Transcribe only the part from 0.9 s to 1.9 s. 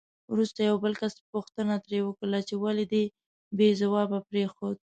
کس پوښتنه